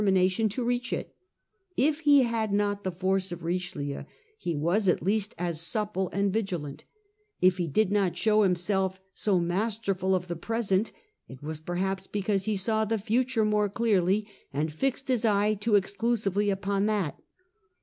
[0.01, 1.15] mination to reach it
[1.77, 6.09] If he had not the force of Richelieu y he was at least as supple
[6.09, 6.85] and vigilant;
[7.39, 10.91] if he did not show himself so masterful of the present,
[11.27, 15.75] it was perhaps because he saw the future more clearly, and fixed his eye too
[15.75, 17.21] exclusively upon that.